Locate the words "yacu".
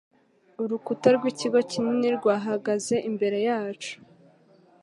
3.47-3.93